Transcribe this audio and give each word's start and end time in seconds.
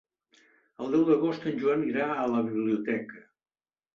El 0.85 0.95
deu 0.95 1.03
d'agost 1.09 1.43
en 1.51 1.59
Joan 1.59 1.85
irà 1.89 2.07
a 2.13 2.25
la 2.37 2.41
biblioteca. 2.47 3.21